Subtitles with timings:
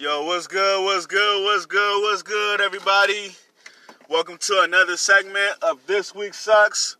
[0.00, 0.84] Yo, what's good?
[0.84, 1.42] What's good?
[1.42, 2.02] What's good?
[2.02, 3.32] What's good, everybody?
[4.08, 6.96] Welcome to another segment of This Week Sucks.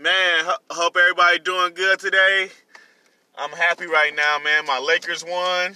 [0.00, 2.50] Man, hope everybody doing good today.
[3.36, 4.66] I'm happy right now, man.
[4.66, 5.72] My Lakers won.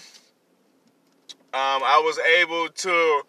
[1.53, 3.22] Um, I was able to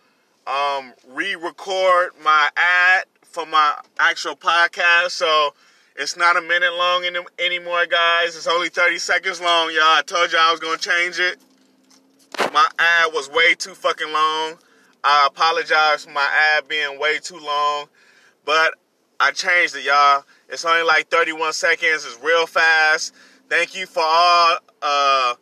[0.45, 5.55] um, re-record my ad for my actual podcast, so
[5.95, 7.03] it's not a minute long
[7.39, 8.35] anymore, guys.
[8.35, 9.81] It's only 30 seconds long, y'all.
[9.85, 11.39] I told you I was gonna change it.
[12.51, 14.57] My ad was way too fucking long.
[15.03, 17.87] I apologize for my ad being way too long,
[18.45, 18.73] but
[19.19, 20.23] I changed it, y'all.
[20.49, 22.05] It's only like 31 seconds.
[22.05, 23.13] It's real fast.
[23.49, 24.57] Thank you for all.
[24.81, 25.35] Uh,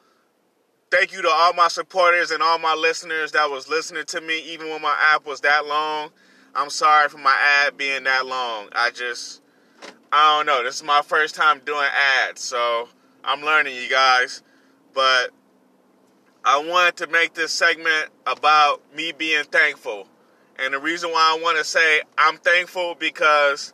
[0.92, 4.40] thank you to all my supporters and all my listeners that was listening to me,
[4.54, 6.12] even when my app was that long.
[6.56, 8.70] I'm sorry for my ad being that long.
[8.74, 9.42] I just,
[10.12, 10.64] I don't know.
[10.64, 11.88] This is my first time doing
[12.28, 12.88] ads, so
[13.24, 14.44] I'm learning, you guys.
[14.94, 15.32] But
[16.44, 20.08] I wanted to make this segment about me being thankful.
[20.58, 23.74] And the reason why I want to say I'm thankful because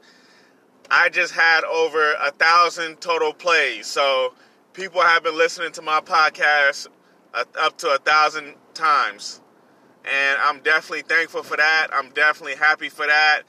[0.90, 3.88] I just had over a thousand total plays.
[3.88, 4.34] So
[4.74, 6.88] people have been listening to my podcast
[7.34, 9.42] up to a thousand times.
[10.04, 11.88] And I'm definitely thankful for that.
[11.92, 13.42] I'm definitely happy for that.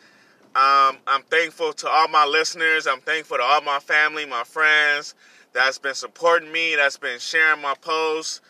[0.55, 2.87] Um, I'm thankful to all my listeners.
[2.87, 5.15] I'm thankful to all my family, my friends
[5.57, 8.43] that's been supporting me, that's been sharing my posts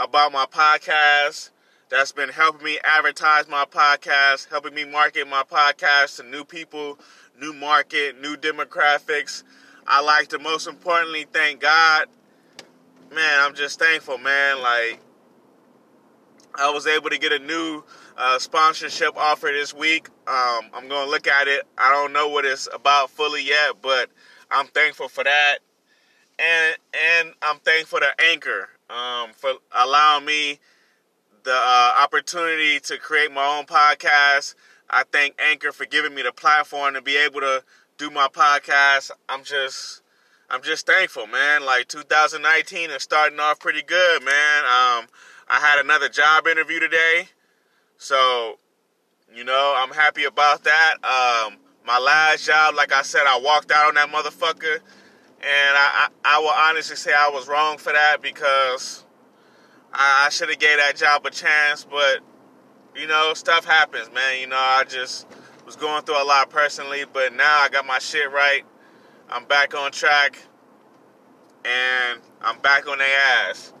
[0.00, 1.50] about my podcast
[1.90, 6.98] that's been helping me advertise my podcast, helping me market my podcast to new people,
[7.38, 9.42] new market, new demographics.
[9.86, 12.06] I like to most importantly thank God.
[13.12, 14.62] Man, I'm just thankful, man.
[14.62, 15.00] Like,
[16.54, 17.82] I was able to get a new
[18.16, 20.08] uh, sponsorship offer this week.
[20.26, 21.66] Um, I'm going to look at it.
[21.76, 24.10] I don't know what it's about fully yet, but
[24.50, 25.58] I'm thankful for that.
[26.38, 30.58] And, and I'm thankful to Anchor um, for allowing me
[31.44, 34.54] the uh, opportunity to create my own podcast.
[34.90, 37.62] I thank Anchor for giving me the platform to be able to
[37.96, 39.10] do my podcast.
[39.28, 40.02] I'm just,
[40.50, 41.64] I'm just thankful, man.
[41.64, 44.64] Like 2019 is starting off pretty good, man.
[44.64, 45.06] Um,
[45.48, 47.28] I had another job interview today,
[47.98, 48.58] so
[49.34, 50.94] you know I'm happy about that.
[51.02, 54.80] Um, my last job, like I said, I walked out on that motherfucker
[55.42, 59.04] and I, I, I will honestly say I was wrong for that because
[59.92, 61.84] I, I should have gave that job a chance.
[61.84, 62.20] But
[62.94, 64.40] you know, stuff happens, man.
[64.40, 65.26] You know, I just
[65.64, 68.64] was going through a lot personally, but now I got my shit right.
[69.30, 70.38] I'm back on track,
[71.64, 73.18] and I'm back on their
[73.48, 73.72] ass.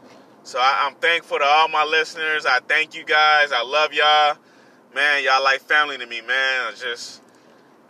[0.42, 2.46] So I, I'm thankful to all my listeners.
[2.46, 3.52] I thank you guys.
[3.52, 4.36] I love y'all,
[4.94, 5.22] man.
[5.24, 6.68] Y'all like family to me, man.
[6.68, 7.22] I just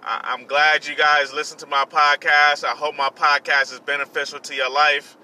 [0.02, 2.64] I, am glad you guys listen to my podcast.
[2.64, 5.16] I hope my podcast is beneficial to your life.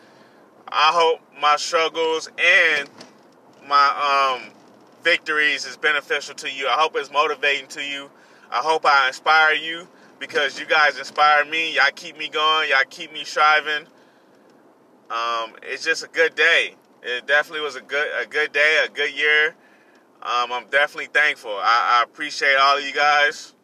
[0.68, 2.88] I hope my struggles and
[3.66, 4.52] my um,
[5.02, 6.68] victories is beneficial to you.
[6.68, 8.10] I hope it's motivating to you.
[8.50, 9.88] I hope I inspire you
[10.18, 11.74] because you guys inspire me.
[11.74, 12.68] Y'all keep me going.
[12.68, 13.86] Y'all keep me striving.
[15.10, 16.74] Um, it's just a good day.
[17.02, 19.54] It definitely was a good a good day, a good year.
[20.22, 21.52] Um, I'm definitely thankful.
[21.52, 23.54] I, I appreciate all of you guys.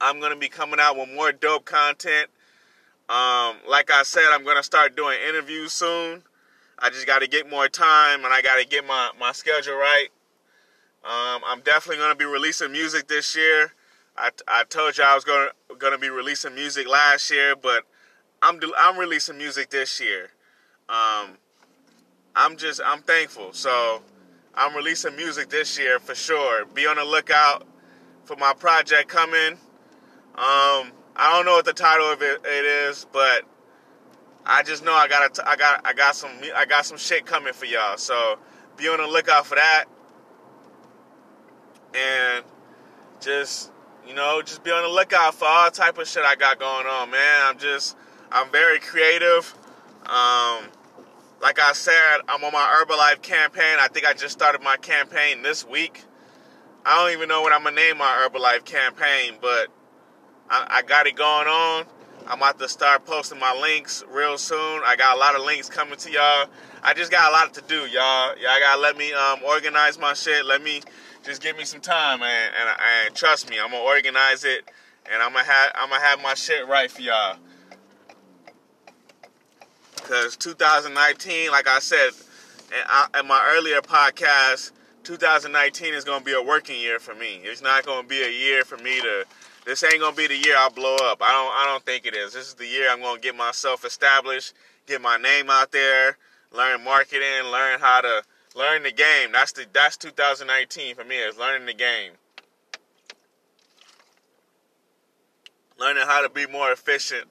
[0.00, 2.28] I'm gonna be coming out with more dope content.
[3.08, 6.22] Um, like I said, I'm gonna start doing interviews soon.
[6.78, 9.74] I just got to get more time and I got to get my, my schedule
[9.74, 10.08] right.
[11.04, 13.72] Um, I'm definitely gonna be releasing music this year.
[14.16, 17.84] I, I told you I was gonna gonna be releasing music last year, but
[18.40, 20.30] I'm I'm releasing music this year.
[20.88, 21.36] Um,
[22.34, 23.52] I'm just I'm thankful.
[23.52, 24.02] So
[24.54, 26.64] I'm releasing music this year for sure.
[26.64, 27.66] Be on the lookout
[28.24, 29.58] for my project coming.
[30.36, 33.44] Um, I don't know what the title of it, it is, but
[34.44, 37.52] I just know I got I got I got some I got some shit coming
[37.52, 37.96] for y'all.
[37.96, 38.38] So
[38.76, 39.84] be on the lookout for that,
[41.94, 42.44] and
[43.20, 43.70] just
[44.06, 46.86] you know just be on the lookout for all type of shit I got going
[46.86, 47.40] on, man.
[47.44, 47.96] I'm just
[48.32, 49.54] I'm very creative.
[50.06, 50.64] Um,
[51.40, 53.76] like I said, I'm on my Herbalife campaign.
[53.78, 56.02] I think I just started my campaign this week.
[56.84, 59.68] I don't even know what I'm gonna name my Herbalife campaign, but
[60.50, 61.84] I, I got it going on.
[62.26, 64.82] I'm about to start posting my links real soon.
[64.84, 66.46] I got a lot of links coming to y'all.
[66.82, 68.36] I just got a lot to do, y'all.
[68.36, 70.44] Y'all gotta let me um, organize my shit.
[70.46, 70.80] Let me
[71.22, 72.50] just give me some time, man.
[72.58, 74.64] And, and, and trust me, I'm gonna organize it,
[75.10, 77.36] and I'm gonna have I'm gonna have my shit right for y'all.
[80.02, 82.10] Cause 2019, like I said
[82.70, 87.40] in, in my earlier podcast, 2019 is gonna be a working year for me.
[87.42, 89.24] It's not gonna be a year for me to
[89.64, 91.22] this ain't gonna be the year I blow up.
[91.22, 92.32] I don't I don't think it is.
[92.32, 94.54] This is the year I'm gonna get myself established,
[94.86, 96.18] get my name out there,
[96.52, 98.22] learn marketing, learn how to
[98.54, 99.32] learn the game.
[99.32, 101.16] That's the that's 2019 for me.
[101.16, 102.12] Is learning the game.
[105.78, 107.24] Learning how to be more efficient,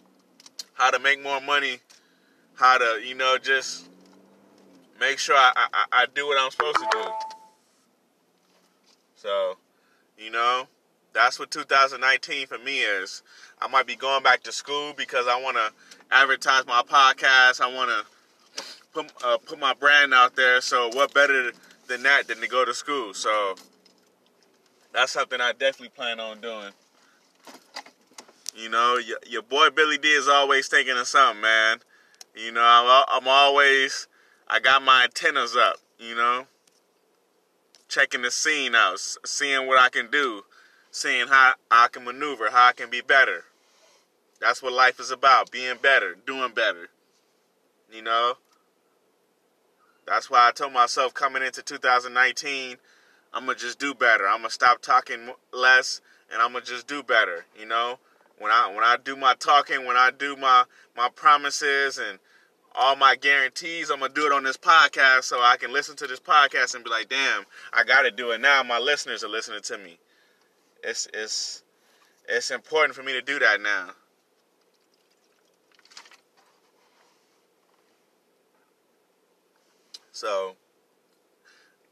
[0.73, 1.79] how to make more money,
[2.55, 3.87] how to you know just
[4.99, 7.03] make sure I, I, I do what I'm supposed to do.
[9.15, 9.57] So,
[10.17, 10.67] you know,
[11.13, 13.21] that's what 2019 for me is.
[13.61, 15.71] I might be going back to school because I want to
[16.11, 17.61] advertise my podcast.
[17.61, 18.05] I want to
[18.93, 20.59] put uh, put my brand out there.
[20.61, 21.51] So, what better
[21.87, 23.13] than that than to go to school?
[23.13, 23.55] So,
[24.93, 26.71] that's something I definitely plan on doing.
[28.55, 31.79] You know, your, your boy Billy D is always thinking of something, man.
[32.35, 34.07] You know, I'm, I'm always,
[34.47, 36.45] I got my antennas up, you know,
[37.87, 40.43] checking the scene out, seeing what I can do,
[40.93, 43.45] seeing how I can maneuver, how I can be better.
[44.39, 46.89] That's what life is about being better, doing better.
[47.91, 48.35] You know?
[50.05, 52.77] That's why I told myself coming into 2019,
[53.33, 54.27] I'm going to just do better.
[54.27, 55.99] I'm going to stop talking less
[56.31, 57.97] and I'm going to just do better, you know?
[58.37, 60.65] When I when I do my talking, when I do my
[60.97, 62.19] my promises and
[62.75, 66.07] all my guarantees, I'm gonna do it on this podcast so I can listen to
[66.07, 68.63] this podcast and be like, damn, I gotta do it now.
[68.63, 69.99] My listeners are listening to me.
[70.83, 71.63] It's it's
[72.27, 73.91] it's important for me to do that now.
[80.11, 80.55] So,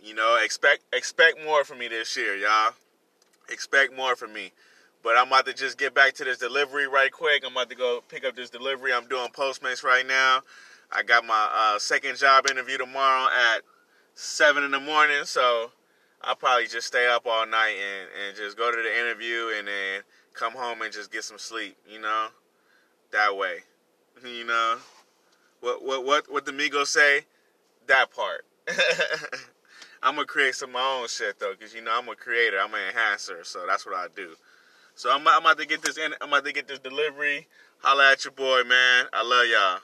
[0.01, 2.73] you know, expect expect more from me this year, y'all.
[3.49, 4.51] Expect more from me.
[5.03, 7.43] But I'm about to just get back to this delivery right quick.
[7.43, 8.93] I'm about to go pick up this delivery.
[8.93, 10.41] I'm doing Postmates right now.
[10.91, 13.63] I got my uh, second job interview tomorrow at
[14.13, 15.71] seven in the morning, so
[16.23, 19.67] I'll probably just stay up all night and, and just go to the interview and
[19.67, 20.01] then
[20.33, 21.75] come home and just get some sleep.
[21.89, 22.27] You know,
[23.11, 23.59] that way.
[24.23, 24.77] You know,
[25.61, 27.21] what what what what the Migos say?
[27.87, 28.45] That part.
[30.03, 32.59] I'm gonna create some of my own shit though, cause you know I'm a creator.
[32.59, 34.35] I'm an enhancer, so that's what I do.
[34.95, 36.13] So I'm, I'm about to get this in.
[36.21, 37.47] I'm about to get this delivery.
[37.79, 39.05] Holla at your boy, man.
[39.13, 39.79] I love y'all.